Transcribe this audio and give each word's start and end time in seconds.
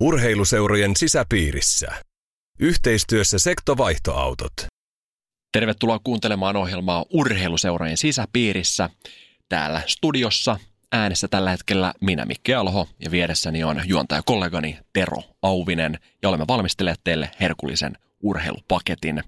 Urheiluseurojen 0.00 0.96
sisäpiirissä. 0.96 1.88
Yhteistyössä 2.58 3.38
Sektovaihtoautot. 3.38 4.52
Tervetuloa 5.52 5.98
kuuntelemaan 6.04 6.56
ohjelmaa 6.56 7.04
Urheiluseurojen 7.10 7.96
sisäpiirissä. 7.96 8.90
Täällä 9.48 9.82
studiossa 9.86 10.58
äänessä 10.92 11.28
tällä 11.28 11.50
hetkellä 11.50 11.94
minä 12.00 12.24
Mikke 12.24 12.54
Alho 12.54 12.88
ja 13.04 13.10
vieressäni 13.10 13.64
on 13.64 13.82
juontajakollegani 13.86 14.78
Tero 14.92 15.22
Auvinen 15.42 15.98
ja 16.22 16.28
olemme 16.28 16.44
valmistelleet 16.48 17.00
teille 17.04 17.30
herkullisen 17.40 17.92
urheilupaketin. 18.22 19.22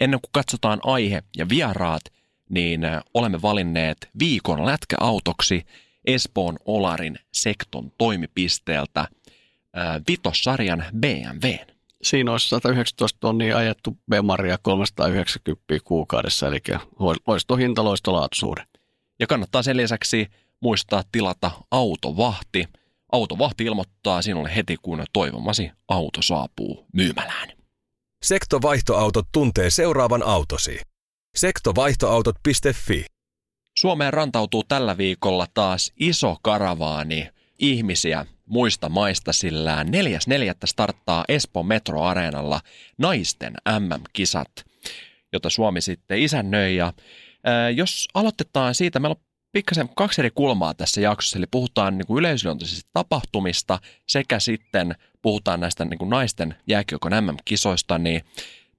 Ennen 0.00 0.20
kuin 0.20 0.32
katsotaan 0.32 0.80
aihe 0.84 1.22
ja 1.36 1.48
vieraat, 1.48 2.02
niin 2.50 2.80
olemme 3.14 3.42
valinneet 3.42 4.08
viikon 4.18 4.66
lätkäautoksi 4.66 5.66
Espoon 6.04 6.56
Olarin 6.64 7.18
sekton 7.32 7.92
toimipisteeltä 7.98 9.08
vitossarjan 10.08 10.84
BMW. 11.00 11.48
Siinä 12.02 12.32
olisi 12.32 12.48
119 12.48 13.18
tonnia 13.20 13.56
ajettu 13.56 13.98
Bemaria 14.10 14.58
390 14.62 15.64
kuukaudessa, 15.84 16.48
eli 16.48 16.58
loistohinta, 17.26 17.84
loistolaatuisuuden. 17.84 18.64
Ja 19.20 19.26
kannattaa 19.26 19.62
sen 19.62 19.76
lisäksi 19.76 20.26
muistaa 20.60 21.02
tilata 21.12 21.50
autovahti. 21.70 22.68
Autovahti 23.12 23.64
ilmoittaa 23.64 24.22
sinulle 24.22 24.54
heti, 24.56 24.76
kun 24.82 25.04
toivomasi 25.12 25.70
auto 25.88 26.22
saapuu 26.22 26.86
myymälään. 26.92 27.48
Sektovaihtoautot 28.22 29.26
tuntee 29.32 29.70
seuraavan 29.70 30.22
autosi. 30.22 30.80
Sektovaihtoautot.fi 31.36 33.04
Suomeen 33.78 34.12
rantautuu 34.12 34.64
tällä 34.64 34.98
viikolla 34.98 35.46
taas 35.54 35.92
iso 36.00 36.36
karavaani 36.42 37.28
ihmisiä 37.58 38.26
muista 38.46 38.88
maista, 38.88 39.32
sillä 39.32 39.82
4.4. 39.82 39.90
starttaa 40.64 41.24
Espoon 41.28 41.66
metroareenalla 41.66 42.60
naisten 42.98 43.54
MM-kisat, 43.78 44.50
jota 45.32 45.50
Suomi 45.50 45.80
sitten 45.80 46.18
isännöi. 46.18 46.76
Ja, 46.76 46.92
ää, 47.44 47.70
jos 47.70 48.08
aloitetaan 48.14 48.74
siitä, 48.74 49.00
meillä 49.00 49.14
on 49.14 49.24
pikkasen 49.52 49.88
kaksi 49.96 50.20
eri 50.20 50.30
kulmaa 50.34 50.74
tässä 50.74 51.00
jaksossa, 51.00 51.38
eli 51.38 51.46
puhutaan 51.50 51.98
niin 51.98 52.06
kuin 52.06 52.24
tapahtumista 52.92 53.78
sekä 54.06 54.38
sitten 54.38 54.94
puhutaan 55.22 55.60
näistä 55.60 55.84
niin 55.84 55.98
kuin 55.98 56.10
naisten 56.10 56.54
jääkiekon 56.66 57.12
MM-kisoista, 57.24 57.98
niin 57.98 58.22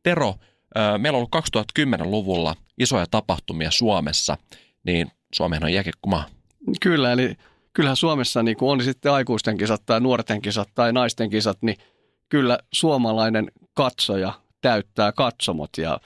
Tero, 0.03 0.35
meillä 0.97 1.17
on 1.17 1.27
ollut 1.33 1.79
2010-luvulla 1.79 2.55
isoja 2.77 3.05
tapahtumia 3.11 3.71
Suomessa, 3.71 4.37
niin 4.83 5.11
Suomeen 5.35 5.63
on 5.63 5.73
jääkiekkomaa. 5.73 6.25
Kyllä, 6.81 7.11
eli 7.11 7.35
kyllähän 7.73 7.95
Suomessa 7.95 8.43
niin 8.43 8.57
kuin 8.57 8.71
on 8.71 8.83
sitten 8.83 9.11
aikuisten 9.11 9.57
kisat 9.57 9.81
tai 9.85 10.01
nuorten 10.01 10.41
kisat 10.41 10.69
tai 10.75 10.93
naisten 10.93 11.29
kisat, 11.29 11.57
niin 11.61 11.77
kyllä 12.29 12.59
suomalainen 12.73 13.51
katsoja 13.73 14.33
täyttää 14.61 15.11
katsomot 15.11 15.69
ja 15.77 15.99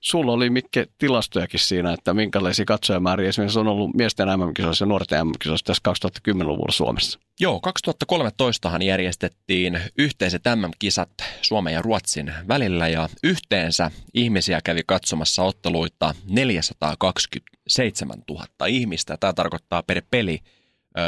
sulla 0.00 0.32
oli 0.32 0.50
Mikke 0.50 0.86
tilastojakin 0.98 1.60
siinä, 1.60 1.92
että 1.92 2.14
minkälaisia 2.14 2.64
katsojamääriä 2.64 3.28
esimerkiksi 3.28 3.58
on 3.58 3.68
ollut 3.68 3.94
miesten 3.94 4.28
MM-kisoissa 4.28 4.82
ja 4.82 4.86
nuorten 4.86 5.26
MM-kisoissa 5.26 5.64
tässä 5.64 5.82
2010-luvulla 6.30 6.72
Suomessa. 6.72 7.18
Joo, 7.40 7.60
2013han 7.66 8.82
järjestettiin 8.82 9.80
yhteiset 9.98 10.42
MM-kisat 10.54 11.10
Suomen 11.42 11.74
ja 11.74 11.82
Ruotsin 11.82 12.32
välillä 12.48 12.88
ja 12.88 13.08
yhteensä 13.22 13.90
ihmisiä 14.14 14.60
kävi 14.64 14.80
katsomassa 14.86 15.42
otteluita 15.42 16.14
427 16.30 18.18
000 18.30 18.46
ihmistä. 18.66 19.16
Tämä 19.16 19.32
tarkoittaa 19.32 19.82
per 19.82 20.02
peli 20.10 20.40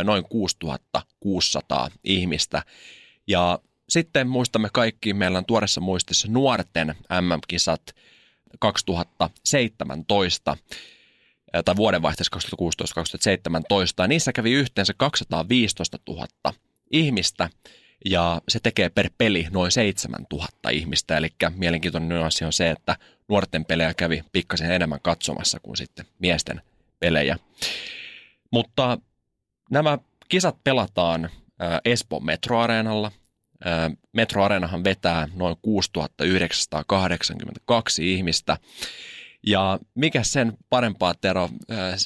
noin 0.05 0.25
6600 0.29 1.91
ihmistä. 2.05 2.63
Ja 3.27 3.59
sitten 3.89 4.29
muistamme 4.29 4.69
kaikki, 4.73 5.15
meillä 5.15 5.39
on 5.39 5.45
tuoreessa 5.45 5.81
muistissa 5.81 6.29
nuorten 6.31 6.95
MM-kisat 7.21 7.83
2017 8.59 10.57
tai 11.65 11.77
vuodenvaihteessa 11.77 12.37
2016-2017. 14.05 14.09
Niissä 14.09 14.33
kävi 14.33 14.53
yhteensä 14.53 14.95
215 14.97 15.99
000 16.09 16.27
ihmistä 16.93 17.51
ja 18.05 18.43
se 18.49 18.61
tekee 18.61 18.89
per 18.89 19.11
peli 19.19 19.47
noin 19.51 19.73
7000 19.73 20.71
ihmistä. 20.71 21.17
Eli 21.17 21.29
mielenkiintoinen 21.57 22.09
nyanssi 22.09 22.45
on 22.45 22.53
se, 22.53 22.71
että 22.71 22.97
nuorten 23.29 23.65
pelejä 23.65 23.95
kävi 23.95 24.23
pikkasen 24.33 24.71
enemmän 24.71 25.01
katsomassa 25.03 25.61
kuin 25.61 25.77
sitten 25.77 26.07
miesten 26.19 26.63
pelejä. 27.01 27.39
Mutta 28.51 28.99
Nämä 29.71 29.99
kisat 30.29 30.57
pelataan 30.65 31.31
Espoon 31.85 32.25
metroareenalla. 32.25 33.13
Metroareenahan 34.13 34.85
vetää 34.85 35.29
noin 35.35 35.57
6982 35.63 38.15
ihmistä. 38.15 38.57
Ja 39.47 39.79
mikä 39.95 40.23
sen 40.23 40.53
parempaa, 40.71 41.15
Tero, 41.15 41.49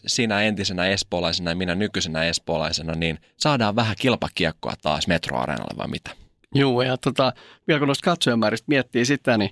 sinä 0.07 0.43
entisenä 0.43 0.87
espoolaisena 0.87 1.51
ja 1.51 1.57
minä 1.57 1.75
nykyisenä 1.75 2.25
espoolaisena, 2.25 2.93
niin 2.93 3.19
saadaan 3.37 3.77
vähän 3.77 3.97
kilpakiekkoa 3.99 4.75
taas 4.83 5.07
metroareenalla 5.07 5.79
vai 5.79 5.89
mitä? 5.89 6.11
Joo, 6.55 6.83
ja 6.83 6.97
tota, 6.97 7.33
vielä 7.69 7.79
kun 7.79 7.89
noista 7.89 8.11
katsojamääristä 8.11 8.65
miettii 8.69 9.05
sitä, 9.05 9.39
niin 9.39 9.51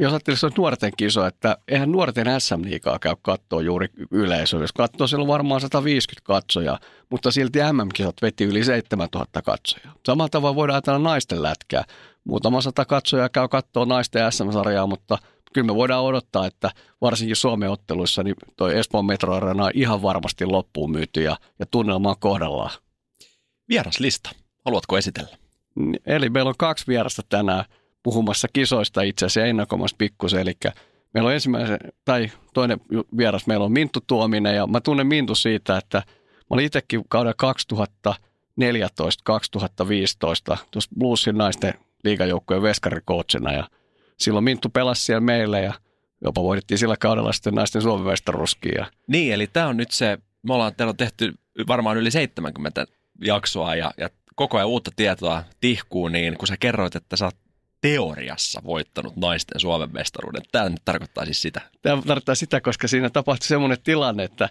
jos 0.00 0.12
ajattelisi, 0.12 0.46
että 0.46 0.60
nuorten 0.60 0.92
kiso, 0.96 1.26
että 1.26 1.56
eihän 1.68 1.92
nuorten 1.92 2.40
SM 2.40 2.64
liikaa 2.64 2.98
käy 2.98 3.14
katsoa 3.22 3.62
juuri 3.62 3.88
yleisöä. 4.10 4.60
Jos 4.60 4.72
katsoo, 4.72 5.06
siellä 5.06 5.22
on 5.22 5.28
varmaan 5.28 5.60
150 5.60 6.26
katsojaa, 6.26 6.78
mutta 7.10 7.30
silti 7.30 7.58
MM-kisat 7.58 8.22
veti 8.22 8.44
yli 8.44 8.64
7000 8.64 9.42
katsojaa. 9.42 9.94
Samalla 10.06 10.28
tavalla 10.28 10.54
voidaan 10.54 10.74
ajatella 10.74 10.98
naisten 10.98 11.42
lätkää. 11.42 11.84
Muutama 12.24 12.60
sata 12.60 12.84
katsojaa 12.84 13.28
käy 13.28 13.48
katsoa 13.48 13.84
naisten 13.84 14.32
SM-sarjaa, 14.32 14.86
mutta 14.86 15.18
kyllä 15.52 15.66
me 15.66 15.74
voidaan 15.74 16.04
odottaa, 16.04 16.46
että 16.46 16.70
varsinkin 17.00 17.36
Suomen 17.36 17.70
otteluissa 17.70 18.22
niin 18.22 18.36
toi 18.56 18.78
Espoon 18.78 19.06
Metro 19.06 19.34
on 19.34 19.70
ihan 19.74 20.02
varmasti 20.02 20.46
loppuun 20.46 20.90
myyty 20.90 21.22
ja, 21.22 21.36
ja 21.58 21.66
tunnelma 21.70 22.10
on 22.10 22.20
kohdallaan. 22.20 22.70
Vieraslista. 23.68 24.30
Haluatko 24.64 24.98
esitellä? 24.98 25.36
Eli 26.06 26.30
meillä 26.30 26.48
on 26.48 26.54
kaksi 26.58 26.86
vierasta 26.86 27.22
tänään 27.28 27.64
puhumassa 28.02 28.48
kisoista 28.52 29.02
itse 29.02 29.26
asiassa 29.26 29.48
ennakomassa 29.48 29.96
pikkusen. 29.98 30.40
Eli 30.40 30.52
meillä 31.14 31.28
on 31.28 31.34
ensimmäisen, 31.34 31.78
tai 32.04 32.30
toinen 32.54 32.80
vieras, 33.16 33.46
meillä 33.46 33.64
on 33.64 33.72
Minttu 33.72 34.00
Tuominen 34.06 34.56
ja 34.56 34.66
mä 34.66 34.80
tunnen 34.80 35.06
Minttu 35.06 35.34
siitä, 35.34 35.76
että 35.76 35.98
mä 35.98 36.44
olin 36.50 36.66
itsekin 36.66 37.02
kauden 37.08 37.34
2014-2015 38.62 40.56
tuossa 40.70 40.90
Bluesin 40.98 41.38
naisten 41.38 41.74
liigajoukkojen 42.04 42.62
veskarikoutsina 42.62 43.52
ja 43.52 43.68
silloin 44.18 44.44
Minttu 44.44 44.68
pelasi 44.68 45.04
siellä 45.04 45.20
meille 45.20 45.60
ja 45.60 45.74
jopa 46.24 46.42
voitettiin 46.42 46.78
sillä 46.78 46.96
kaudella 46.96 47.32
sitten 47.32 47.54
naisten 47.54 47.82
Suomen 47.82 48.06
vestaruskia. 48.06 48.86
Niin, 49.06 49.34
eli 49.34 49.46
tämä 49.46 49.68
on 49.68 49.76
nyt 49.76 49.90
se, 49.90 50.18
me 50.42 50.54
ollaan 50.54 50.74
teillä 50.74 50.90
on 50.90 50.96
tehty 50.96 51.34
varmaan 51.68 51.96
yli 51.96 52.10
70 52.10 52.86
jaksoa 53.24 53.74
ja, 53.74 53.90
ja 53.96 54.10
koko 54.34 54.56
ajan 54.56 54.68
uutta 54.68 54.90
tietoa 54.96 55.44
tihkuu, 55.60 56.08
niin 56.08 56.38
kun 56.38 56.48
sä 56.48 56.56
kerroit, 56.56 56.96
että 56.96 57.16
sä 57.16 57.24
oot 57.24 57.36
teoriassa 57.80 58.62
voittanut 58.64 59.16
naisten 59.16 59.60
Suomen 59.60 59.92
mestaruuden. 59.92 60.42
Tämä 60.52 60.68
nyt 60.68 60.82
tarkoittaa 60.84 61.24
siis 61.24 61.42
sitä. 61.42 61.60
Tämä 61.82 62.02
tarkoittaa 62.06 62.34
sitä, 62.34 62.60
koska 62.60 62.88
siinä 62.88 63.10
tapahtui 63.10 63.46
semmoinen 63.46 63.78
tilanne, 63.84 64.24
että, 64.24 64.48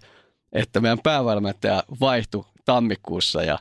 että 0.51 0.79
meidän 0.79 0.99
päävalmentaja 1.03 1.83
vaihtui 1.99 2.45
tammikuussa 2.65 3.43
ja 3.43 3.59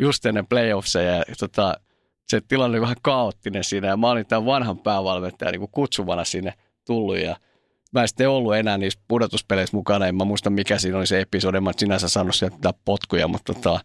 just 0.00 0.26
ennen 0.26 0.46
playoffseja. 0.46 1.14
Ja, 1.14 1.24
tota, 1.38 1.74
se 2.28 2.40
tilanne 2.40 2.74
oli 2.74 2.80
vähän 2.80 2.96
kaoottinen 3.02 3.64
siinä 3.64 3.88
ja 3.88 3.96
mä 3.96 4.10
olin 4.10 4.26
tämän 4.26 4.46
vanhan 4.46 4.78
päävalmentajan 4.78 5.52
niin 5.52 5.68
kutsuvana 5.70 6.24
sinne 6.24 6.54
tullut 6.86 7.18
ja 7.18 7.36
mä 7.92 8.02
en 8.02 8.08
sitten 8.08 8.28
ollut 8.28 8.56
enää 8.56 8.78
niissä 8.78 9.00
pudotuspeleissä 9.08 9.76
mukana. 9.76 10.06
En 10.06 10.16
mä 10.16 10.24
muista 10.24 10.50
mikä 10.50 10.78
siinä 10.78 10.98
oli 10.98 11.06
se 11.06 11.20
episodi, 11.20 11.60
mä 11.60 11.72
sinänsä 11.76 12.08
saanut 12.08 12.34
sieltä 12.34 12.74
potkuja, 12.84 13.28
mutta, 13.28 13.54
tota, 13.54 13.80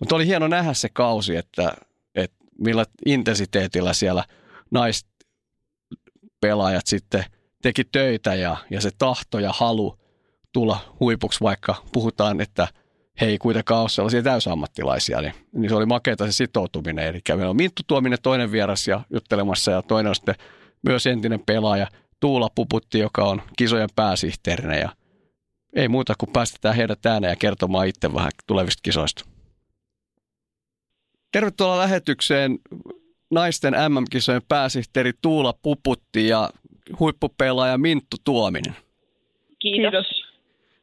mutta 0.00 0.14
oli 0.14 0.26
hieno 0.26 0.48
nähdä 0.48 0.74
se 0.74 0.88
kausi, 0.88 1.36
että, 1.36 1.72
että 2.14 2.36
millä 2.58 2.84
intensiteetillä 3.06 3.92
siellä– 3.92 4.24
naispelaajat 4.72 6.86
sitten 6.86 7.24
teki 7.62 7.84
töitä 7.84 8.34
ja, 8.34 8.56
ja 8.70 8.80
se 8.80 8.90
tahto 8.98 9.38
ja 9.38 9.52
halu 9.52 9.98
tulla 10.52 10.94
huipuksi, 11.00 11.40
vaikka 11.40 11.74
puhutaan, 11.92 12.40
että 12.40 12.68
he 13.20 13.26
ei 13.26 13.38
kuitenkaan 13.38 13.80
ole 13.80 13.88
sellaisia 13.88 14.22
täysammattilaisia, 14.22 15.20
niin, 15.20 15.34
niin 15.52 15.68
se 15.68 15.74
oli 15.74 15.86
makeata 15.86 16.26
se 16.26 16.32
sitoutuminen. 16.32 17.06
Eli 17.06 17.20
meillä 17.28 17.50
on 17.50 17.56
Minttu 17.56 17.82
Tuominen 17.86 18.18
toinen 18.22 18.52
vieras 18.52 18.88
ja 18.88 19.00
juttelemassa 19.10 19.70
ja 19.70 19.82
toinen 19.82 20.08
on 20.08 20.14
sitten 20.14 20.34
myös 20.82 21.06
entinen 21.06 21.40
pelaaja 21.46 21.86
Tuula 22.20 22.48
Puputti, 22.54 22.98
joka 22.98 23.24
on 23.24 23.42
kisojen 23.56 23.88
pääsihteerinä 23.96 24.76
ja 24.76 24.90
ei 25.76 25.88
muuta 25.88 26.14
kuin 26.18 26.32
päästetään 26.32 26.76
heidät 26.76 27.06
ääneen 27.06 27.30
ja 27.30 27.36
kertomaan 27.36 27.86
itse 27.86 28.14
vähän 28.14 28.30
tulevista 28.46 28.80
kisoista. 28.82 29.24
Tervetuloa 31.32 31.78
lähetykseen 31.78 32.58
naisten 33.32 33.74
MM-kisojen 33.88 34.42
pääsihteeri 34.48 35.12
Tuula 35.22 35.52
Puputti 35.62 36.28
ja 36.28 36.48
huippupelaaja 37.00 37.78
Minttu 37.78 38.16
Tuominen. 38.24 38.76
Kiitos. 39.58 40.06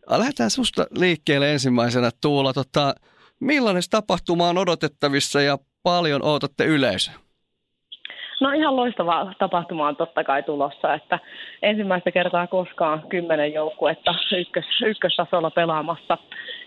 Lähdetään 0.10 0.50
susta 0.50 0.86
liikkeelle 0.98 1.52
ensimmäisenä 1.52 2.10
Tuula. 2.22 2.54
Tota, 2.54 2.96
millainen 3.40 3.84
tapahtuma 3.90 4.50
on 4.50 4.58
odotettavissa 4.58 5.42
ja 5.42 5.58
paljon 5.84 6.24
odotatte 6.24 6.66
yleisö? 6.66 7.12
No 8.42 8.52
ihan 8.52 8.76
loistava 8.76 9.34
tapahtuma 9.40 9.88
on 9.88 9.96
totta 9.96 10.24
kai 10.24 10.44
tulossa, 10.44 10.94
että 10.94 11.20
ensimmäistä 11.62 12.12
kertaa 12.12 12.48
koskaan 12.48 13.04
kymmenen 13.10 13.54
joukkuetta 13.54 14.16
ykkös, 14.40 14.66
ykköstasolla 14.86 15.52
pelaamassa 15.52 16.18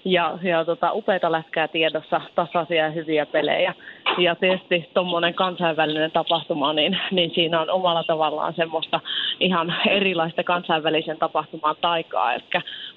ja, 0.05 0.39
ja 0.43 0.65
tota, 0.65 0.93
upeita 0.93 1.33
lätkää 1.33 1.69
tiedossa, 1.69 2.21
tasaisia 2.35 2.85
ja 2.85 2.91
hyviä 2.91 3.27
pelejä. 3.27 3.75
Ja 4.19 4.35
tietysti 4.35 4.91
tuommoinen 4.95 5.35
kansainvälinen 5.35 6.11
tapahtuma, 6.11 6.73
niin, 6.73 6.99
niin 7.11 7.31
siinä 7.35 7.61
on 7.61 7.71
omalla 7.71 8.05
tavallaan 8.05 8.55
semmoista 8.55 9.01
ihan 9.41 9.75
erilaista 9.89 10.45
kansainvälisen 10.45 11.19
tapahtuman 11.19 11.77
taikaa. 11.81 12.35
Eli 12.35 12.43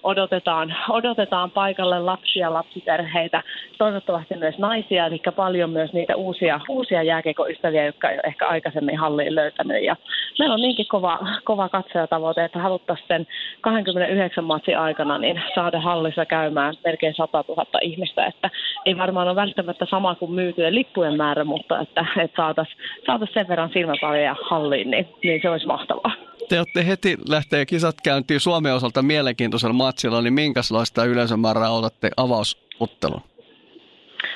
odotetaan, 0.03 0.75
odotetaan 0.89 1.51
paikalle 1.51 1.99
lapsia, 1.99 2.53
lapsiperheitä, 2.53 3.43
toivottavasti 3.77 4.35
myös 4.35 4.57
naisia, 4.57 5.05
eli 5.05 5.21
paljon 5.35 5.69
myös 5.69 5.93
niitä 5.93 6.15
uusia, 6.15 6.59
uusia 6.69 7.03
jääkekoystäviä, 7.03 7.85
jotka 7.85 8.09
ei 8.09 8.15
ole 8.15 8.23
ehkä 8.25 8.47
aikaisemmin 8.47 8.97
halliin 8.97 9.35
löytänyt. 9.35 9.83
Ja 9.83 9.95
meillä 10.39 10.53
on 10.53 10.61
niinkin 10.61 10.87
kova, 10.87 11.19
kova 11.43 11.69
katsojatavoite, 11.69 12.45
että 12.45 12.59
haluttaisiin 12.59 13.07
sen 13.07 13.27
29 13.61 14.43
matsin 14.43 14.77
aikana 14.77 15.17
niin 15.17 15.41
saada 15.55 15.79
hallissa 15.79 16.25
käymään 16.25 16.73
melkein 16.95 17.15
100 17.15 17.43
000 17.47 17.65
ihmistä, 17.81 18.25
että 18.25 18.49
ei 18.85 18.97
varmaan 18.97 19.27
ole 19.27 19.35
välttämättä 19.35 19.85
sama 19.89 20.15
kuin 20.15 20.31
myytyjen 20.31 20.75
lippujen 20.75 21.17
määrä, 21.17 21.43
mutta 21.43 21.79
että, 21.79 22.05
että 22.23 22.35
saataisiin 22.35 22.77
saatais 23.05 23.33
sen 23.33 23.47
verran 23.47 23.69
silmäpaljoja 23.73 24.35
halliin, 24.49 24.91
niin, 24.91 25.07
niin 25.23 25.41
se 25.41 25.49
olisi 25.49 25.67
mahtavaa. 25.67 26.11
Te 26.49 26.57
olette 26.57 26.87
heti 26.87 27.17
lähtee 27.29 27.65
kisat 27.65 27.95
käyntiin 28.03 28.39
Suomen 28.39 28.73
osalta 28.73 29.01
mielenkiintoisella 29.01 29.73
matsilla, 29.73 30.21
niin 30.21 30.33
minkälaista 30.33 31.05
yleisömäärää 31.05 31.69
otatte 31.69 32.09
avausottelun? 32.17 33.21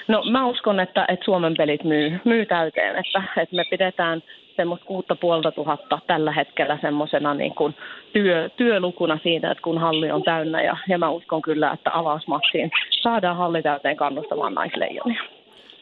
No 0.08 0.24
mä 0.32 0.48
uskon, 0.48 0.80
että, 0.80 1.06
että 1.08 1.26
Suomen 1.26 1.54
pelit 1.58 1.84
myy, 1.84 2.20
myy 2.26 2.46
täyteen, 2.46 2.96
että, 2.96 3.24
että 3.42 3.56
me 3.56 3.64
pidetään 3.70 4.24
semmoista 4.60 4.86
kuutta 4.86 5.16
puolta 5.16 5.52
tuhatta 5.52 6.00
tällä 6.08 6.32
hetkellä 6.32 6.78
semmoisena 6.82 7.34
niin 7.34 7.56
kuin 7.56 7.76
työ, 8.14 8.50
työlukuna 8.58 9.20
siitä, 9.24 9.52
että 9.52 9.62
kun 9.62 9.78
halli 9.78 10.12
on 10.12 10.24
täynnä 10.24 10.62
ja, 10.62 10.78
ja 10.90 10.98
mä 10.98 11.10
uskon 11.10 11.42
kyllä, 11.42 11.72
että 11.72 11.90
avausmaksiin 11.94 12.72
saadaan 13.02 13.38
halli 13.38 13.62
täyteen 13.62 13.98
kannustamaan 13.98 14.54
naisleijonia. 14.54 15.24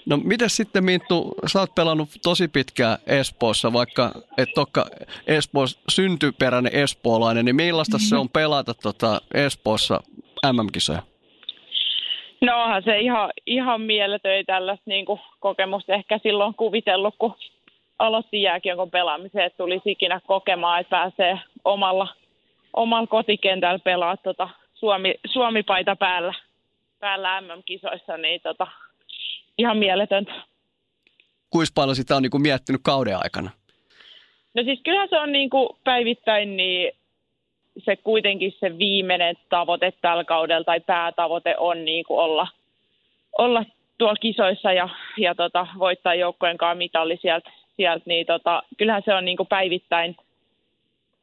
No 0.05 0.17
miten 0.23 0.49
sitten 0.49 0.83
Minttu, 0.83 1.35
sä 1.45 1.59
oot 1.59 1.75
pelannut 1.75 2.09
tosi 2.23 2.47
pitkään 2.47 2.97
Espoossa, 3.07 3.73
vaikka 3.73 4.11
et 4.37 4.57
olekaan 4.57 4.87
Espoossa 5.27 5.79
syntyperäinen 5.89 6.75
espoolainen, 6.75 7.45
niin 7.45 7.55
millaista 7.55 7.97
mm-hmm. 7.97 8.09
se 8.09 8.15
on 8.15 8.29
pelata 8.29 8.73
tota 8.73 9.21
Espoossa 9.33 9.99
MM-kisoja? 10.53 11.01
No 12.41 12.63
onhan 12.63 12.83
se 12.83 12.99
ihan, 12.99 13.29
ihan 13.45 13.81
mieletön 13.81 14.45
tällaista 14.45 14.83
niin 14.85 15.05
kuin 15.05 15.19
kokemusta 15.39 15.93
ehkä 15.93 16.19
silloin 16.23 16.53
kuvitellut, 16.53 17.15
kun 17.19 17.35
aloitti 17.99 18.41
jääkiekon 18.41 18.91
pelaamisen, 18.91 19.45
että 19.45 19.57
tulisi 19.57 19.91
ikinä 19.91 20.21
kokemaan, 20.27 20.79
että 20.79 20.89
pääsee 20.89 21.39
omalla, 21.65 22.07
omalla 22.73 23.07
kotikentällä 23.07 23.79
pelaa 23.79 24.17
tota 24.17 24.49
Suomi, 24.73 25.15
Suomi-paita 25.33 25.95
päällä, 25.95 26.33
päällä 26.99 27.41
MM-kisoissa, 27.41 28.17
niin 28.17 28.41
tota, 28.41 28.67
ihan 29.57 29.77
mieletöntä. 29.77 30.33
Kuinka 31.49 31.71
paljon 31.75 31.95
sitä 31.95 32.15
on 32.15 32.21
niin 32.21 32.31
kuin 32.31 32.41
miettinyt 32.41 32.81
kauden 32.83 33.17
aikana? 33.17 33.49
No 34.53 34.63
siis 34.63 34.79
kyllähän 34.83 35.09
se 35.09 35.19
on 35.19 35.31
niin 35.31 35.49
kuin 35.49 35.69
päivittäin 35.83 36.57
niin 36.57 36.91
se 37.85 37.95
kuitenkin 37.95 38.53
se 38.59 38.77
viimeinen 38.77 39.35
tavoite 39.49 39.93
tällä 40.01 40.23
kaudella 40.23 40.63
tai 40.63 40.79
päätavoite 40.79 41.55
on 41.57 41.85
niin 41.85 42.05
kuin 42.05 42.19
olla, 42.19 42.47
olla 43.37 43.65
tuolla 43.97 44.15
kisoissa 44.15 44.73
ja, 44.73 44.89
ja 45.17 45.35
tota, 45.35 45.67
voittaa 45.79 46.15
joukkojen 46.15 46.57
kanssa 46.57 46.75
mitalli 46.75 47.17
sieltä, 47.21 47.49
sieltä 47.77 48.03
niin 48.05 48.25
tota, 48.25 48.63
kyllähän 48.77 49.03
se 49.05 49.13
on 49.13 49.25
niin 49.25 49.37
kuin 49.37 49.47
päivittäin 49.47 50.15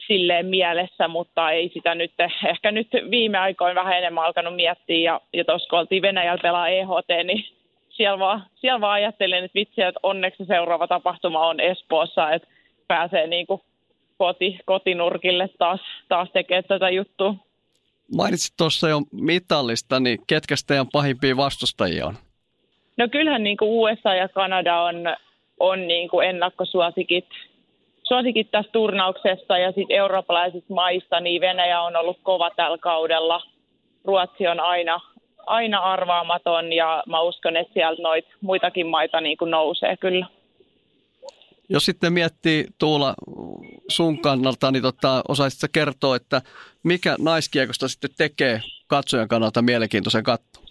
silleen 0.07 0.47
mielessä, 0.47 1.09
mutta 1.09 1.51
ei 1.51 1.71
sitä 1.75 1.95
nyt, 1.95 2.13
ehkä 2.49 2.73
nyt 2.73 2.89
viime 3.11 3.39
aikoina 3.39 3.81
vähän 3.81 3.99
enemmän 3.99 4.25
alkanut 4.25 4.57
miettiä 4.57 5.13
ja, 5.13 5.21
ja 5.33 5.45
tuossa 5.45 5.69
kun 5.69 5.79
oltiin 5.79 6.03
Venäjällä 6.03 6.43
pelaa 6.43 6.69
EHT, 6.69 7.09
niin 7.25 7.45
siellä 7.89 8.19
vaan, 8.19 8.47
siellä 8.55 8.81
vaan 8.81 8.93
ajattelin, 8.93 9.45
että 9.45 9.55
vitsi, 9.55 9.83
että 9.83 10.01
onneksi 10.03 10.45
seuraava 10.45 10.87
tapahtuma 10.87 11.47
on 11.47 11.61
Espoossa, 11.61 12.31
että 12.31 12.49
pääsee 12.89 13.27
niin 13.27 13.47
kuin 13.47 13.61
koti, 14.19 14.59
kotinurkille 14.65 15.49
taas, 15.59 15.81
taas 16.09 16.29
tekemään 16.33 16.65
tätä 16.65 16.91
juttua. 16.91 17.35
Mainitsit 18.17 18.55
tuossa 18.57 18.89
jo 18.89 19.01
mitallista, 19.13 20.01
niin 20.01 20.19
ketkä 20.27 20.55
teidän 20.67 20.87
pahimpia 20.93 21.37
vastustajia 21.37 22.07
on? 22.07 22.15
No 22.97 23.09
kyllähän 23.09 23.43
niin 23.43 23.57
kuin 23.57 23.71
USA 23.71 24.15
ja 24.15 24.29
Kanada 24.29 24.81
on, 24.81 24.97
on 25.61 25.87
niin 25.87 26.09
kuin 26.09 26.29
ennakkosuosikit 26.29 27.27
suosikit 28.09 28.51
tässä 28.51 28.73
turnauksessa 28.73 29.59
ja 29.59 29.73
sitten 29.73 29.97
eurooppalaisista 29.97 30.75
maista, 30.75 31.21
niin 31.21 31.41
Venäjä 31.41 31.83
on 31.83 31.97
ollut 31.97 32.19
kova 32.23 32.51
tällä 32.51 32.79
kaudella. 32.79 33.43
Ruotsi 34.05 34.47
on 34.47 34.61
aina, 34.61 35.01
aina 35.47 35.79
arvaamaton 35.79 36.73
ja 36.73 37.03
mä 37.07 37.21
uskon, 37.21 37.57
että 37.57 37.75
sieltä 37.75 38.03
noit 38.03 38.25
muitakin 38.41 38.87
maita 38.87 39.21
niin 39.21 39.37
kuin 39.37 39.51
nousee 39.51 39.97
kyllä. 39.97 40.27
Jos 41.69 41.85
sitten 41.85 42.13
miettii 42.13 42.67
Tuula 42.79 43.15
sun 43.89 44.19
kannalta, 44.19 44.71
niin 44.71 44.83
tota, 44.83 45.23
osaisitko 45.29 45.67
kertoa, 45.73 46.17
että 46.17 46.43
mikä 46.83 47.17
naiskiekosta 47.19 47.89
sitten 47.89 48.11
tekee 48.19 48.61
katsojan 48.87 49.29
kannalta 49.29 49.63
mielenkiintoisen 49.63 50.25
katto? 50.25 50.64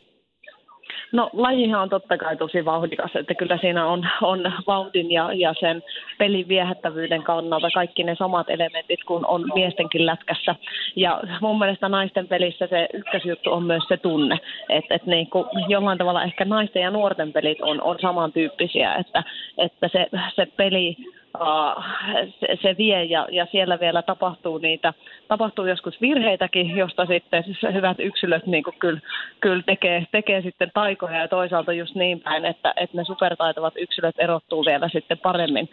No 1.13 1.30
lajihan 1.33 1.81
on 1.81 1.89
totta 1.89 2.18
kai 2.18 2.38
tosi 2.38 2.65
vauhdikas, 2.65 3.15
että 3.15 3.33
kyllä 3.36 3.57
siinä 3.57 3.88
on, 3.88 4.07
on 4.21 4.54
vauhdin 4.68 5.12
ja, 5.12 5.33
ja 5.33 5.54
sen 5.60 5.83
pelin 6.18 6.48
viehättävyyden 6.48 7.24
kannalta 7.24 7.68
kaikki 7.74 8.04
ne 8.04 8.15
samat 8.15 8.50
elementit 8.50 9.04
kuin 9.04 9.25
on 9.25 9.45
miestenkin 9.56 10.06
lätkässä. 10.06 10.56
Ja 10.95 11.21
mun 11.42 11.60
mielestä 11.60 11.89
naisten 11.89 12.27
pelissä 12.27 12.68
se 12.68 12.88
ykkösjuttu 12.94 13.51
on 13.51 13.63
myös 13.63 13.83
se 13.88 13.98
tunne, 13.98 14.38
että, 14.69 14.95
että 14.95 15.10
niin 15.10 15.30
kuin 15.30 15.45
jollain 15.68 15.98
tavalla 15.98 16.24
ehkä 16.24 16.45
naisten 16.45 16.81
ja 16.81 16.92
nuorten 16.92 17.33
pelit 17.33 17.62
on, 17.62 17.81
on 17.81 17.98
samantyyppisiä, 18.01 18.95
että, 18.95 19.24
että 19.57 19.88
se, 19.88 20.07
se 20.36 20.48
peli 20.57 20.98
se, 22.39 22.47
se 22.62 22.75
vie 22.77 23.03
ja, 23.03 23.27
ja 23.31 23.47
siellä 23.51 23.80
vielä 23.80 24.01
tapahtuu 24.01 24.57
niitä, 24.57 24.94
tapahtuu 25.27 25.65
joskus 25.65 26.01
virheitäkin, 26.01 26.77
josta 26.77 27.06
sitten 27.06 27.44
hyvät 27.74 28.00
yksilöt 28.00 28.45
niin 28.45 28.63
kuin 28.63 28.75
kyllä, 28.80 29.00
kyllä 29.41 29.63
tekee, 29.65 30.07
tekee 30.12 30.41
sitten 30.41 30.71
taikoja 30.74 31.21
ja 31.21 31.27
toisaalta 31.27 31.74
just 31.74 31.95
niin 31.95 32.19
päin, 32.19 32.45
että, 32.45 32.74
että 32.77 32.97
ne 32.97 33.03
supertaitavat 33.03 33.74
yksilöt 33.77 34.15
erottuu 34.18 34.65
vielä 34.65 34.89
sitten 34.89 35.18
paremmin 35.18 35.69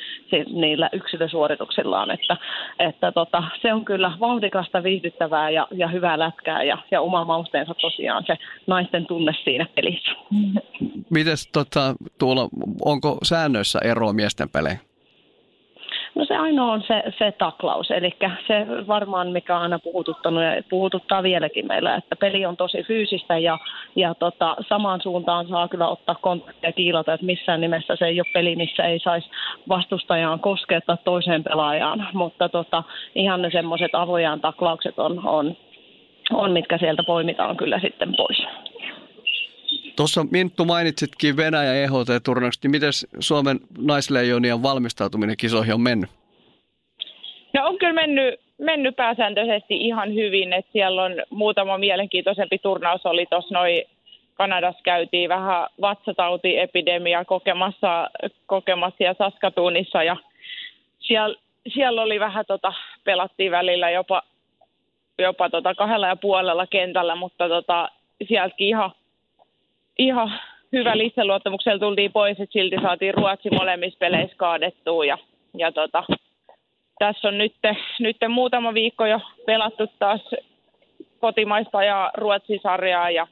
niillä 0.53 0.89
yksilösuorituksillaan, 0.93 2.11
että, 2.11 2.37
että 2.79 3.13
tota, 3.13 3.43
se 3.63 3.73
on 3.73 3.85
kyllä 3.85 4.13
vauhdikasta, 4.21 4.83
viihdyttävää 4.83 5.51
ja, 5.51 5.69
ja 5.71 5.89
hyvää 5.89 6.19
lätkää 6.19 6.63
ja, 6.63 6.79
ja 6.91 7.01
oma 7.01 7.25
mausteensa 7.25 7.75
tosiaan 7.75 8.25
se 8.27 8.37
naisten 8.67 9.07
tunne 9.07 9.33
siinä 9.45 9.67
pelissä. 9.75 10.11
Mites 11.11 11.49
tota, 11.53 11.95
tuolla, 12.19 12.49
onko 12.85 13.19
säännöissä 13.23 13.79
eroa 13.85 14.13
miesten 14.13 14.49
peleihin? 14.49 14.90
No 16.21 16.27
se 16.27 16.37
ainoa 16.37 16.73
on 16.73 16.83
se, 16.83 17.03
se 17.19 17.33
taklaus, 17.33 17.91
eli 17.91 18.17
se 18.47 18.67
varmaan 18.87 19.29
mikä 19.29 19.57
on 19.57 19.63
aina 19.63 19.79
puhututtanut 19.79 20.43
ja 20.43 20.63
puhututtaa 20.71 21.23
vieläkin 21.23 21.67
meillä, 21.67 21.95
että 21.95 22.17
peli 22.17 22.47
on 22.47 22.57
tosi 22.57 22.83
fyysistä 22.83 23.39
ja, 23.39 23.59
ja 23.97 24.15
tota, 24.15 24.57
samaan 24.69 25.01
suuntaan 25.03 25.49
saa 25.49 25.69
kyllä 25.69 25.89
ottaa 25.89 26.15
kontaktia 26.15 26.73
kiilata, 26.73 27.15
että 27.15 27.27
missään 27.27 27.61
nimessä 27.61 27.97
se 27.97 28.07
ei 28.07 28.21
ole 28.21 28.31
peli, 28.35 28.57
missä 28.57 28.83
ei 28.83 28.99
saisi 28.99 29.31
vastustajaan 29.69 30.41
koskettaa 30.41 30.97
toiseen 30.97 31.45
pelaajaan, 31.45 32.09
mutta 32.13 32.49
tota, 32.49 32.83
ihan 33.15 33.43
ne 33.43 33.51
semmoiset 33.51 33.95
avojaan 33.95 34.41
taklaukset 34.41 34.99
on, 34.99 35.29
on, 35.29 35.57
on, 36.33 36.53
mitkä 36.53 36.79
sieltä 36.79 37.03
poimitaan 37.03 37.57
kyllä 37.57 37.81
sitten 37.81 38.15
pois. 38.17 38.43
Tuossa 40.01 40.27
Minttu 40.31 40.65
mainitsitkin 40.65 41.37
Venäjä 41.37 41.75
EHT-turnaukset, 41.75 42.63
niin 42.63 42.71
miten 42.71 42.93
Suomen 43.19 43.61
naisleijonien 43.79 44.63
valmistautuminen 44.63 45.37
kisoihin 45.37 45.75
on 45.75 45.81
mennyt? 45.81 46.11
No 47.55 47.67
on 47.67 47.79
kyllä 47.79 47.93
mennyt, 47.93 48.41
mennyt 48.59 48.97
pääsääntöisesti 48.97 49.77
ihan 49.77 50.15
hyvin, 50.15 50.53
että 50.53 50.73
siellä 50.73 51.03
on 51.03 51.13
muutama 51.31 51.79
mielenkiintoisempi 51.79 52.59
turnaus 52.59 53.07
oli 53.07 53.27
tuossa 53.31 53.55
noin 53.55 53.83
Kanadassa 54.35 54.81
käytiin 54.85 55.29
vähän 55.29 55.67
vatsatautiepidemia 55.81 57.25
kokemassa, 57.25 58.11
kokemassa 58.47 59.05
ja 59.05 59.15
Saskatuunissa 59.19 60.03
ja 60.03 60.17
siellä, 61.01 61.37
siellä 61.75 62.03
oli 62.03 62.21
vähän 62.21 62.45
tota, 62.47 62.73
pelattiin 63.05 63.53
välillä 63.53 63.91
jopa, 63.91 64.23
jopa 65.19 65.51
tota 65.51 65.75
kahdella 65.75 66.07
ja 66.07 66.17
puolella 66.17 66.67
kentällä, 66.67 67.15
mutta 67.15 67.49
tota, 67.49 67.89
sieltäkin 68.29 68.69
ihan 68.69 68.91
ihan 69.99 70.33
hyvä 70.73 70.93
itseluottamuksella 71.03 71.79
tultiin 71.79 72.13
pois, 72.13 72.41
että 72.41 72.53
silti 72.53 72.77
saatiin 72.83 73.15
Ruotsi 73.15 73.51
molemmissa 73.51 73.99
peleissä 73.99 74.37
kaadettua. 74.37 75.05
Ja, 75.05 75.19
ja 75.59 75.73
tota, 75.73 76.05
tässä 76.99 77.29
on 77.29 77.39
nyt, 77.39 77.55
nyt 78.01 78.17
muutama 78.29 78.75
viikko 78.75 79.07
jo 79.07 79.21
pelattu 79.47 79.87
taas 79.99 80.31
kotimaista 81.21 81.85
ja 81.85 82.11
Ruotsi-sarjaa 82.17 83.11
ja 83.11 83.27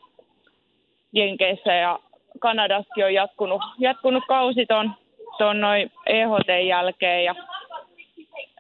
Jenkeissä 1.12 1.74
ja 1.74 1.98
Kanadassakin 2.38 3.04
on 3.04 3.14
jatkunut, 3.14 3.62
jatkunut 3.78 4.24
kausiton 4.28 4.92
tuon 5.38 5.60
noin 5.60 5.92
EHT 6.06 6.66
jälkeen 6.66 7.24
ja 7.24 7.34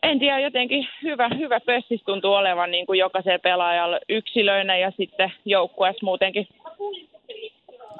en 0.02 0.18
tiedä, 0.18 0.38
jotenkin 0.38 0.88
hyvä, 1.02 1.28
hyvä 1.38 1.60
pössis 1.60 2.02
tuntuu 2.06 2.34
olevan 2.34 2.70
niin 2.70 2.86
kuin 2.86 2.98
jokaisen 2.98 3.40
pelaajalle 3.40 4.00
yksilöinä 4.08 4.76
ja 4.76 4.92
sitten 4.96 5.32
joukkueessa 5.44 6.06
muutenkin. 6.06 6.48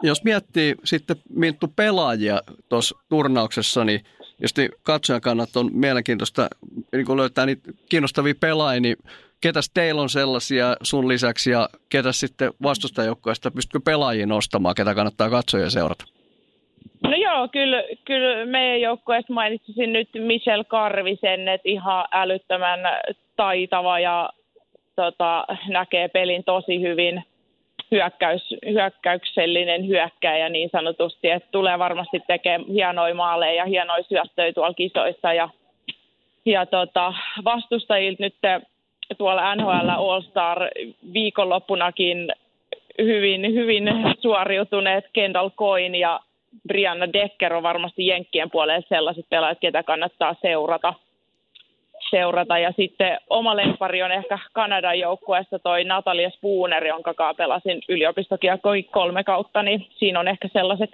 Jos 0.02 0.25
miettii 0.25 0.75
sitten 0.85 1.17
Minttu 1.31 1.69
pelaajia 1.76 2.40
tuossa 2.69 2.99
turnauksessa, 3.09 3.85
niin 3.85 4.00
jos 4.40 4.55
katsojan 4.83 5.21
kannat 5.21 5.57
on 5.57 5.71
mielenkiintoista 5.73 6.49
niin 6.93 7.07
kun 7.07 7.17
löytää 7.17 7.47
niitä 7.47 7.73
kiinnostavia 7.88 8.35
pelaajia, 8.40 8.81
niin 8.81 8.97
ketäs 9.40 9.71
teillä 9.75 10.02
on 10.02 10.09
sellaisia 10.09 10.76
sun 10.83 11.09
lisäksi 11.09 11.50
ja 11.50 11.69
ketä 11.88 12.12
sitten 12.12 12.52
vastustajoukkoista 12.62 13.50
pystytkö 13.50 13.81
pelaajia 13.85 14.26
nostamaan, 14.26 14.75
ketä 14.75 14.95
kannattaa 14.95 15.31
katsoa 15.31 15.61
ja 15.61 15.71
seurata? 15.71 16.05
No 17.02 17.17
joo, 17.17 17.49
kyllä, 17.49 17.83
kyllä 18.05 18.47
meidän 18.47 18.81
joukkueesta 18.81 19.33
mainitsisin 19.33 19.93
nyt 19.93 20.09
Michel 20.14 20.64
Karvisen, 20.64 21.49
että 21.49 21.69
ihan 21.69 22.05
älyttömän 22.12 22.81
taitava 23.37 24.00
ja 24.00 24.31
tota, 24.97 25.45
näkee 25.69 26.09
pelin 26.09 26.45
tosi 26.45 26.81
hyvin 26.83 27.25
hyökkäys, 27.90 28.54
hyökkäyksellinen 28.66 29.88
hyökkäjä 29.88 30.49
niin 30.49 30.71
sanotusti, 30.73 31.30
että 31.30 31.49
tulee 31.52 31.78
varmasti 31.78 32.21
tekemään 32.26 32.71
hienoja 32.71 33.14
maaleja 33.14 33.54
ja 33.54 33.64
hienoja 33.64 34.02
syöttöjä 34.02 34.52
tuolla 34.52 34.75
kisoissa 34.75 35.33
ja, 35.33 35.49
ja 36.45 36.66
tota, 36.66 37.14
vastustajilta 37.45 38.23
nyt 38.23 38.35
tuolla 39.18 39.54
NHL 39.54 39.88
All-Star 39.88 40.59
viikonloppunakin 41.12 42.33
hyvin, 42.99 43.54
hyvin 43.54 43.85
suoriutuneet 44.21 45.04
Kendall 45.12 45.50
Coin 45.50 45.95
ja 45.95 46.21
Brianna 46.68 47.12
Decker 47.12 47.54
on 47.54 47.62
varmasti 47.62 48.07
Jenkkien 48.07 48.50
puolelle 48.50 48.85
sellaiset 48.88 49.26
pelaajat, 49.30 49.59
ketä 49.61 49.83
kannattaa 49.83 50.37
seurata. 50.42 50.95
Seurata. 52.11 52.59
Ja 52.59 52.73
sitten 52.77 53.19
oma 53.31 53.57
lempari 53.57 54.03
on 54.03 54.12
ehkä 54.12 54.38
Kanadan 54.53 54.99
joukkueessa 54.99 55.59
toi 55.59 55.85
Natalia 55.85 56.31
Spooner, 56.31 56.87
jonka 56.87 57.15
kanssa 57.15 57.35
pelasin 57.35 57.83
yliopistokiekkoja 57.88 58.83
kolme 58.83 59.25
kautta, 59.25 59.62
niin 59.62 59.87
siinä 59.99 60.21
on 60.21 60.29
ehkä 60.29 60.49
sellaiset, 60.53 60.91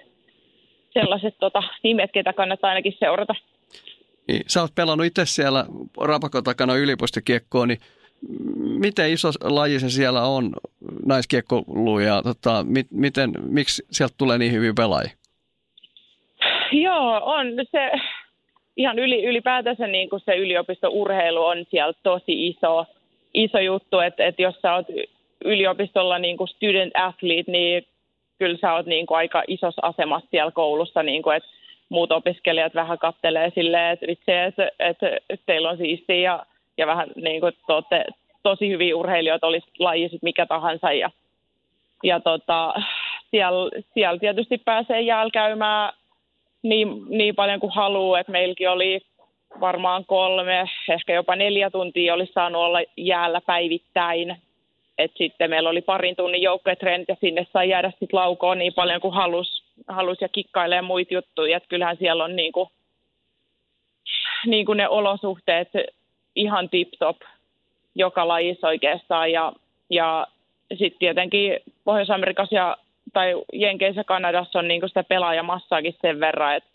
sellaiset 0.93 1.35
tota, 1.41 1.63
nimet, 1.83 2.13
ketä 2.13 2.33
kannattaa 2.33 2.71
ainakin 2.71 2.97
seurata. 2.99 3.35
Niin, 4.29 4.43
sä 4.47 4.61
oot 4.61 4.75
pelannut 4.75 5.07
itse 5.07 5.27
siellä 5.27 5.65
Rapakon 6.01 6.45
takana 6.45 6.75
yliopistokiekkoa, 6.75 7.67
niin 7.67 7.79
miten 8.79 9.11
iso 9.11 9.29
laji 9.43 9.81
se 9.81 9.91
siellä 9.91 10.23
on, 10.23 10.53
naiskiekkolu, 11.07 11.99
ja 11.99 12.23
tota, 12.23 12.65
mit, 12.69 12.87
miten, 12.91 13.31
miksi 13.49 13.87
sieltä 13.91 14.15
tulee 14.19 14.39
niin 14.39 14.53
hyviä 14.53 14.73
pelaajia? 14.77 15.11
Joo, 16.73 17.21
on 17.25 17.47
se 17.71 17.91
ihan 18.77 18.99
yli, 18.99 19.25
ylipäätänsä 19.25 19.87
niin 19.87 20.11
kuin 20.11 20.23
se 20.25 20.37
yliopistourheilu 20.37 21.45
on 21.45 21.65
siellä 21.71 21.93
tosi 22.03 22.47
iso, 22.47 22.87
iso 23.35 23.59
juttu, 23.59 24.01
että, 24.01 24.27
että 24.27 24.43
jos 24.43 24.55
sä 24.63 24.75
oot 24.75 24.87
yliopistolla 25.45 26.19
niin 26.19 26.37
kuin 26.37 26.49
student 26.49 26.93
athlete, 26.95 27.53
niin 27.53 27.87
kyllä 28.39 28.59
sä 28.61 28.73
oot 28.73 28.87
niin 28.87 29.07
kuin 29.07 29.19
aika 29.19 29.43
isossa 29.49 29.83
asemassa 29.83 30.29
siellä 30.31 30.51
koulussa, 30.51 31.03
niin 31.03 31.23
kuin, 31.23 31.37
että 31.37 31.49
muut 31.89 32.13
opiskelijat 32.13 32.75
vähän 32.75 32.99
kattelee 32.99 33.53
silleen, 33.55 33.93
että 33.93 34.07
itse 34.09 34.45
että, 34.45 34.71
että, 34.79 35.07
teillä 35.47 35.71
on 35.71 35.77
siistiä 35.77 36.17
ja, 36.17 36.47
ja 36.79 36.87
vähän 36.87 37.09
niin 37.17 37.41
kuin 37.41 37.53
te 37.89 38.05
tosi 38.43 38.69
hyviä 38.69 38.97
urheilijoita, 38.97 39.47
olisi 39.47 39.67
laji 39.79 40.11
mikä 40.23 40.47
tahansa 40.47 40.93
ja, 40.93 41.11
ja 42.03 42.21
tota, 42.21 42.75
siellä, 43.31 43.71
siellä 43.95 44.19
tietysti 44.19 44.59
pääsee 44.59 45.01
jälkäymään 45.01 45.93
niin, 46.65 47.05
niin 47.09 47.35
paljon 47.35 47.61
kuin 47.61 47.73
haluaa, 47.73 48.21
että 48.21 48.33
meilläkin 48.33 48.71
oli 48.71 49.01
varmaan 49.61 50.05
kolme, 50.05 50.69
ehkä 50.89 51.15
jopa 51.15 51.37
neljä 51.37 51.71
tuntia 51.71 52.15
olisi 52.15 52.33
saanut 52.33 52.63
olla 52.63 52.79
jäällä 52.97 53.41
päivittäin. 53.41 54.37
Et 54.99 55.13
sitten 55.19 55.51
meillä 55.51 55.71
oli 55.71 55.83
parin 55.83 56.17
tunnin 56.17 56.43
joukkuetrendit 56.43 57.09
ja 57.09 57.17
sinne 57.21 57.47
sai 57.53 57.69
jäädä 57.69 57.91
sitten 57.91 58.09
laukoon 58.13 58.59
niin 58.59 58.75
paljon 58.75 59.01
kuin 59.01 59.15
halus, 59.15 59.65
halus 59.89 60.21
ja 60.21 60.29
kikkailee 60.29 60.83
muita 60.83 61.15
juttuja. 61.15 61.57
Et 61.57 61.65
kyllähän 61.69 61.97
siellä 61.97 62.25
on 62.25 62.37
niinku, 62.37 62.71
niinku 64.47 64.75
ne 64.75 64.89
olosuhteet 64.89 65.69
ihan 66.37 66.69
tip-top 66.69 67.17
joka 67.95 68.29
lajissa 68.29 68.69
oikeastaan. 68.69 69.33
Ja, 69.33 69.53
ja 69.91 70.27
sitten 70.69 70.99
tietenkin 70.99 71.57
Pohjois-Amerikassa 71.85 72.55
ja 72.55 72.77
tai 73.15 73.35
Jenkeissä 73.53 74.05
Kanadassa 74.05 74.59
on 74.59 74.69
niin 74.69 74.83
sitä 74.87 75.05
pelaajamassaakin 75.05 75.95
sen 76.03 76.21
verran, 76.21 76.57
että, 76.57 76.71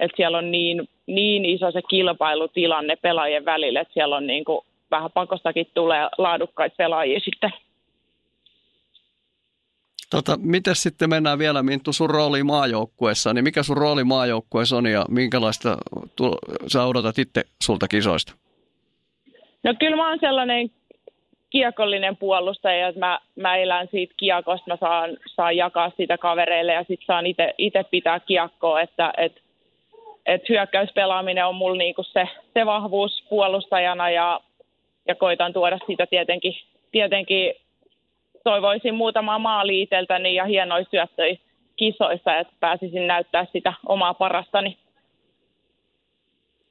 että 0.00 0.16
siellä 0.16 0.38
on 0.38 0.50
niin, 0.50 0.88
niin 1.06 1.44
iso 1.44 1.70
se 1.70 1.82
kilpailutilanne 1.90 2.96
pelaajien 2.96 3.44
välillä, 3.44 3.80
että 3.80 3.94
siellä 3.94 4.16
on 4.16 4.26
niin 4.26 4.44
vähän 4.90 5.10
pakostakin 5.10 5.66
tulee 5.74 6.08
laadukkaita 6.18 6.76
pelaajia 6.76 7.20
sitten. 7.20 7.50
Tota, 10.10 10.36
miten 10.42 10.76
sitten 10.76 11.10
mennään 11.10 11.38
vielä 11.38 11.62
Minttu 11.62 11.92
sun 11.92 12.10
rooli 12.10 12.42
maajoukkueessa, 12.42 13.34
niin 13.34 13.44
mikä 13.44 13.62
sun 13.62 13.76
rooli 13.76 14.04
maajoukkueessa 14.04 14.76
on 14.76 14.86
ja 14.86 15.04
minkälaista 15.08 15.76
tu- 16.16 16.38
sä 16.66 16.84
odotat 16.84 17.18
itse 17.18 17.44
sulta 17.62 17.88
kisoista? 17.88 18.32
No 19.64 19.74
kyllä 19.78 19.96
mä 19.96 20.08
oon 20.08 20.18
sellainen 20.20 20.70
kiekollinen 21.52 22.16
puolustaja, 22.16 22.88
että 22.88 22.98
mä, 22.98 23.20
mä 23.36 23.56
elän 23.56 23.88
siitä 23.90 24.14
kiekosta, 24.16 24.70
mä 24.70 24.76
saan, 24.80 25.16
saan 25.34 25.56
jakaa 25.56 25.92
sitä 25.96 26.18
kavereille 26.18 26.72
ja 26.72 26.80
sitten 26.80 27.06
saan 27.06 27.24
itse 27.58 27.84
pitää 27.90 28.20
kiekkoa, 28.20 28.80
että 28.80 29.12
et, 29.16 29.42
et 30.26 30.48
hyökkäyspelaaminen 30.48 31.46
on 31.46 31.54
mulla 31.54 31.76
niinku 31.76 32.02
se, 32.02 32.28
se 32.54 32.66
vahvuus 32.66 33.24
puolustajana 33.30 34.10
ja, 34.10 34.40
ja 35.08 35.14
koitan 35.14 35.52
tuoda 35.52 35.78
sitä 35.86 36.06
tietenkin, 36.06 36.54
tietenkin 36.92 37.54
toivoisin 38.44 38.94
muutamaa 38.94 39.38
maaliiteltäni 39.38 40.34
ja 40.34 40.44
hienoja 40.44 40.84
syöttöjä 40.90 41.36
kisoissa, 41.76 42.36
että 42.36 42.54
pääsisin 42.60 43.06
näyttää 43.06 43.46
sitä 43.52 43.72
omaa 43.86 44.14
parastani. 44.14 44.78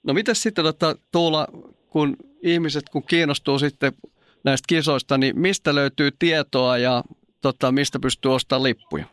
No 0.03 0.13
mitä 0.13 0.33
sitten 0.33 0.65
tota, 0.65 0.95
Tuula, 1.11 1.47
kun 1.89 2.15
ihmiset 2.43 2.83
kun 2.91 3.03
kiinnostuu 3.03 3.59
sitten 3.59 3.91
näistä 4.43 4.65
kisoista, 4.67 5.17
niin 5.17 5.39
mistä 5.39 5.75
löytyy 5.75 6.11
tietoa 6.19 6.77
ja 6.77 7.03
tota, 7.41 7.71
mistä 7.71 7.99
pystyy 7.99 8.33
ostamaan 8.33 8.63
lippuja? 8.63 9.05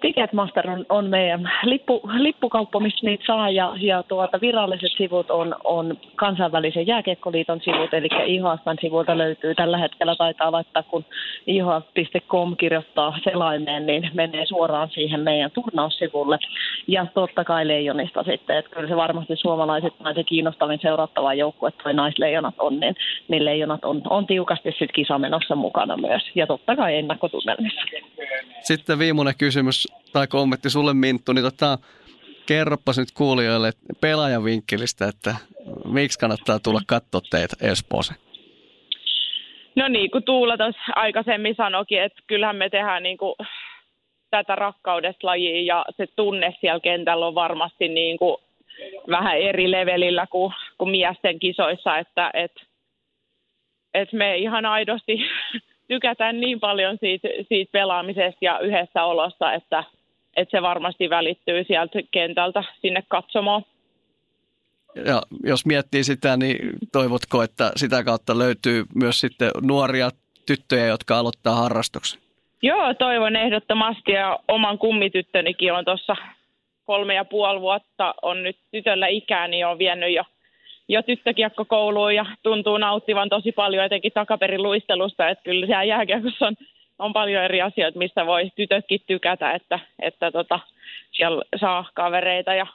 Ticketmaster 0.00 0.70
on, 0.70 0.86
on 0.88 1.06
meidän 1.06 1.50
lippu, 1.64 2.00
lippukauppa, 2.18 2.80
missä 2.80 3.06
niitä 3.06 3.24
saa, 3.26 3.50
ja, 3.50 3.74
ja 3.80 4.02
tuota, 4.02 4.40
viralliset 4.40 4.92
sivut 4.98 5.30
on, 5.30 5.56
on 5.64 5.98
kansainvälisen 6.16 6.86
jääkiekkoliiton 6.86 7.60
sivut, 7.60 7.94
eli 7.94 8.08
IHFn 8.26 8.76
sivulta 8.80 9.18
löytyy 9.18 9.54
tällä 9.54 9.78
hetkellä, 9.78 10.16
taitaa 10.16 10.52
laittaa, 10.52 10.82
kun 10.82 11.04
ihf.com 11.46 12.56
kirjoittaa 12.56 13.18
selaimeen, 13.24 13.86
niin 13.86 14.10
menee 14.14 14.46
suoraan 14.46 14.90
siihen 14.90 15.20
meidän 15.20 15.50
turnaussivulle. 15.50 16.38
Ja 16.88 17.06
totta 17.14 17.44
kai 17.44 17.68
Leijonista 17.68 18.22
sitten, 18.22 18.58
että 18.58 18.70
kyllä 18.70 18.88
se 18.88 18.96
varmasti 18.96 19.36
suomalaiset 19.36 19.94
se 20.14 20.24
kiinnostavin 20.24 20.78
seurattava 20.82 21.34
joukkue 21.34 21.70
toi 21.70 21.94
naisleijonat 21.94 22.54
on, 22.58 22.80
niin, 22.80 22.94
niin 23.28 23.44
leijonat 23.44 23.84
on, 23.84 24.02
on 24.10 24.26
tiukasti 24.26 24.70
sitten 24.70 24.88
kisamenossa 24.94 25.54
mukana 25.54 25.96
myös, 25.96 26.22
ja 26.34 26.46
totta 26.46 26.76
kai 26.76 26.96
ennakkotunnelmissa. 26.96 27.80
Sitten 28.60 28.98
viimeinen 28.98 29.34
kysymys 29.38 29.87
tai 30.12 30.26
kommentti 30.26 30.70
sulle 30.70 30.94
Minttu, 30.94 31.32
niin 31.32 31.44
tota, 31.44 31.78
kerropas 32.46 32.98
nyt 32.98 33.12
kuulijoille 33.14 33.72
pelaajan 34.00 34.44
vinkkelistä, 34.44 35.08
että 35.08 35.34
miksi 35.84 36.18
kannattaa 36.18 36.58
tulla 36.58 36.80
katsoa 36.86 37.20
teitä 37.30 37.56
Espooseen? 37.60 38.20
No 39.76 39.88
niin, 39.88 40.10
kuin 40.10 40.24
Tuula 40.24 40.56
tuossa 40.56 40.92
aikaisemmin 40.96 41.54
sanoikin, 41.54 42.02
että 42.02 42.22
kyllähän 42.26 42.56
me 42.56 42.70
tehdään 42.70 43.02
niin 43.02 43.18
kuin 43.18 43.34
tätä 44.30 44.54
rakkaudesta 44.54 45.26
lajiin 45.26 45.66
ja 45.66 45.84
se 45.96 46.06
tunne 46.16 46.54
siellä 46.60 46.80
kentällä 46.80 47.26
on 47.26 47.34
varmasti 47.34 47.88
niin 47.88 48.18
kuin 48.18 48.36
vähän 49.10 49.38
eri 49.38 49.70
levelillä 49.70 50.26
kuin, 50.26 50.54
kuin 50.78 50.90
miesten 50.90 51.38
kisoissa, 51.38 51.98
että 51.98 52.30
et, 52.34 52.52
et 53.94 54.12
me 54.12 54.36
ihan 54.36 54.66
aidosti 54.66 55.18
tykätään 55.88 56.40
niin 56.40 56.60
paljon 56.60 56.96
siitä, 57.00 57.28
siitä 57.48 57.72
pelaamisesta 57.72 58.38
ja 58.40 58.58
yhdessä 58.58 59.04
olossa, 59.04 59.52
että, 59.52 59.84
että 60.36 60.58
se 60.58 60.62
varmasti 60.62 61.10
välittyy 61.10 61.64
sieltä 61.64 61.98
kentältä 62.10 62.64
sinne 62.80 63.02
katsomaan. 63.08 63.62
Ja 65.04 65.22
jos 65.44 65.66
miettii 65.66 66.04
sitä, 66.04 66.36
niin 66.36 66.58
toivotko, 66.92 67.42
että 67.42 67.72
sitä 67.76 68.04
kautta 68.04 68.38
löytyy 68.38 68.84
myös 68.94 69.20
sitten 69.20 69.50
nuoria 69.62 70.10
tyttöjä, 70.46 70.86
jotka 70.86 71.18
aloittaa 71.18 71.54
harrastuksen? 71.54 72.20
Joo, 72.62 72.94
toivon 72.94 73.36
ehdottomasti 73.36 74.12
ja 74.12 74.38
oman 74.48 74.78
kummityttönikin 74.78 75.72
on 75.72 75.84
tuossa 75.84 76.16
kolme 76.84 77.14
ja 77.14 77.24
puoli 77.24 77.60
vuotta 77.60 78.14
on 78.22 78.42
nyt 78.42 78.56
tytöllä 78.70 79.06
ikää, 79.06 79.48
niin 79.48 79.66
on 79.66 79.78
vienyt 79.78 80.14
jo, 80.14 80.24
jo 80.88 81.02
tyttökiekkokouluun 81.02 82.14
ja 82.14 82.26
tuntuu 82.42 82.78
nauttivan 82.78 83.28
tosi 83.28 83.52
paljon 83.52 83.84
etenkin 83.84 84.12
takaperin 84.12 84.62
luistelusta, 84.62 85.28
että 85.28 85.44
kyllä 85.44 85.66
siellä 85.66 85.84
jääkiekossa 85.84 86.46
on 86.46 86.56
on 86.98 87.12
paljon 87.12 87.44
eri 87.44 87.62
asioita, 87.62 87.98
mistä 87.98 88.26
voi 88.26 88.50
tytötkin 88.56 89.00
tykätä, 89.06 89.52
että, 89.52 89.78
että 89.98 90.30
tota, 90.30 90.60
siellä 91.12 91.42
saa 91.60 91.84
kavereita 91.94 92.54
ja 92.54 92.66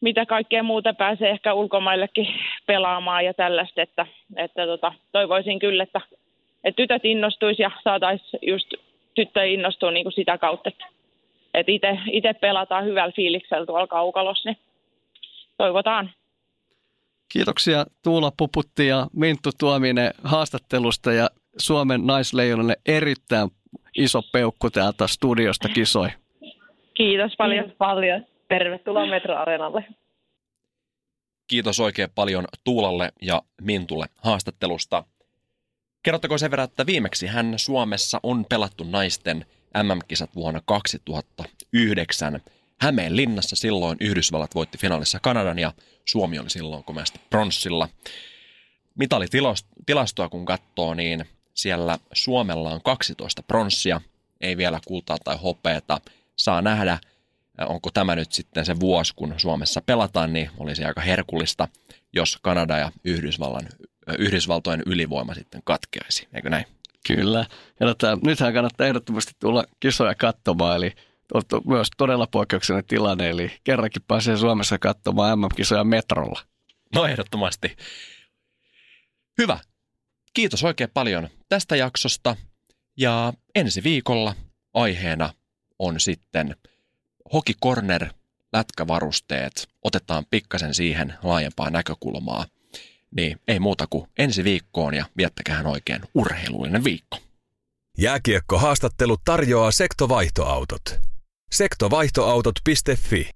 mitä 0.00 0.26
kaikkea 0.26 0.62
muuta 0.62 0.94
pääsee 0.94 1.30
ehkä 1.30 1.54
ulkomaillekin 1.54 2.28
pelaamaan 2.66 3.24
ja 3.24 3.34
tällaista, 3.34 3.82
että, 3.82 4.06
että 4.36 4.66
tota, 4.66 4.92
toivoisin 5.12 5.58
kyllä, 5.58 5.82
että, 5.82 6.00
että 6.64 6.76
tytöt 6.76 7.04
innostuisi 7.04 7.62
ja 7.62 7.70
saataisiin 7.84 8.40
just 8.42 8.74
tyttöjä 9.14 9.46
innostua 9.46 9.90
niin 9.90 10.04
kuin 10.04 10.12
sitä 10.12 10.38
kautta, 10.38 10.68
että, 10.68 10.86
että 11.54 11.72
itse 12.10 12.34
pelataan 12.34 12.84
hyvällä 12.84 13.12
fiiliksellä 13.16 13.66
tuolla 13.66 13.86
kaukalossa, 13.86 14.48
niin 14.48 14.58
toivotaan. 15.58 16.10
Kiitoksia 17.28 17.86
Tuula 18.02 18.32
Puputti 18.36 18.86
ja 18.86 19.06
Minttu 19.12 19.50
Tuominen 19.58 20.14
haastattelusta 20.24 21.12
ja 21.12 21.30
Suomen 21.58 22.06
naisleijonalle 22.06 22.76
erittäin 22.86 23.50
iso 23.96 24.22
peukku 24.32 24.70
täältä 24.70 25.06
studiosta 25.06 25.68
kisoi. 25.68 26.08
Kiitos 26.94 27.36
paljon. 27.38 27.64
Kiitos 27.64 27.78
paljon. 27.78 28.26
Tervetuloa 28.48 29.06
Metroareenalle. 29.06 29.84
Kiitos 31.48 31.80
oikein 31.80 32.10
paljon 32.14 32.44
Tuulalle 32.64 33.12
ja 33.22 33.42
Mintulle 33.62 34.06
haastattelusta. 34.22 35.04
Kerrottako 36.02 36.38
sen 36.38 36.50
verran, 36.50 36.64
että 36.64 36.86
viimeksi 36.86 37.26
hän 37.26 37.54
Suomessa 37.56 38.20
on 38.22 38.44
pelattu 38.48 38.84
naisten 38.84 39.46
MM-kisat 39.82 40.30
vuonna 40.34 40.60
2009. 40.64 42.40
Hämeen 42.80 43.16
linnassa 43.16 43.56
silloin 43.56 43.96
Yhdysvallat 44.00 44.54
voitti 44.54 44.78
finaalissa 44.78 45.18
Kanadan 45.22 45.58
ja 45.58 45.72
Suomi 46.04 46.38
oli 46.38 46.50
silloin 46.50 46.84
komeasti 46.84 47.20
pronssilla. 47.30 47.88
Mitalitilastoa 48.94 50.28
kun 50.28 50.44
katsoo, 50.44 50.94
niin 50.94 51.24
siellä 51.54 51.98
Suomella 52.12 52.70
on 52.70 52.82
12 52.82 53.42
pronssia, 53.42 54.00
ei 54.40 54.56
vielä 54.56 54.80
kultaa 54.86 55.16
tai 55.24 55.36
hopeeta. 55.36 56.00
Saa 56.36 56.62
nähdä, 56.62 56.98
onko 57.66 57.90
tämä 57.90 58.16
nyt 58.16 58.32
sitten 58.32 58.64
se 58.64 58.80
vuosi, 58.80 59.14
kun 59.16 59.34
Suomessa 59.36 59.80
pelataan, 59.80 60.32
niin 60.32 60.50
olisi 60.58 60.84
aika 60.84 61.00
herkullista, 61.00 61.68
jos 62.12 62.38
Kanada 62.42 62.78
ja 62.78 62.92
Yhdysvallan, 63.04 63.68
Yhdysvaltojen 64.18 64.82
ylivoima 64.86 65.34
sitten 65.34 65.60
katkeaisi, 65.64 66.28
eikö 66.34 66.50
näin? 66.50 66.64
Kyllä. 67.06 67.46
Ja 67.80 67.86
tota, 67.86 68.18
nythän 68.24 68.54
kannattaa 68.54 68.86
ehdottomasti 68.86 69.32
tulla 69.40 69.64
kisoja 69.80 70.14
katsomaan, 70.14 70.76
eli 70.76 70.92
on 71.34 71.42
myös 71.66 71.88
todella 71.96 72.26
poikkeuksellinen 72.26 72.86
tilanne, 72.86 73.30
eli 73.30 73.52
kerrankin 73.64 74.02
pääsee 74.08 74.36
Suomessa 74.36 74.78
katsomaan 74.78 75.38
MM-kisoja 75.38 75.84
metrolla. 75.84 76.40
No 76.94 77.06
ehdottomasti. 77.06 77.76
Hyvä. 79.38 79.58
Kiitos 80.34 80.64
oikein 80.64 80.90
paljon 80.94 81.28
tästä 81.48 81.76
jaksosta. 81.76 82.36
Ja 82.96 83.32
ensi 83.54 83.82
viikolla 83.82 84.34
aiheena 84.74 85.32
on 85.78 86.00
sitten 86.00 86.56
Hoki 87.32 87.54
Corner 87.62 88.08
lätkävarusteet. 88.52 89.68
Otetaan 89.84 90.24
pikkasen 90.30 90.74
siihen 90.74 91.14
laajempaa 91.22 91.70
näkökulmaa. 91.70 92.46
Niin 93.16 93.40
ei 93.48 93.58
muuta 93.60 93.86
kuin 93.90 94.08
ensi 94.18 94.44
viikkoon 94.44 94.94
ja 94.94 95.04
viettäkään 95.16 95.66
oikein 95.66 96.02
urheilullinen 96.14 96.84
viikko. 96.84 97.18
Jääkiekko 97.98 98.58
haastattelu 98.58 99.16
tarjoaa 99.24 99.70
sektovaihtoautot. 99.70 100.98
Sektovaihtoautot.fi 101.50 103.30